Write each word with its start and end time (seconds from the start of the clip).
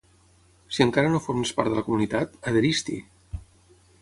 Si 0.77 0.85
encara 0.85 1.11
no 1.15 1.21
formes 1.25 1.51
part 1.59 1.71
de 1.73 1.77
la 1.81 1.83
comunitat, 1.91 2.35
adhereix-t'hi! 2.53 2.99